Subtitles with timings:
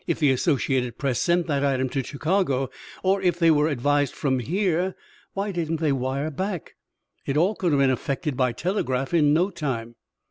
[0.07, 2.71] If the Associated Press sent that item to Chicago,
[3.03, 4.95] or if they were advised from here,
[5.33, 6.73] why didn't they wire back?
[7.27, 9.93] It all could have been effected by telegraph in no time."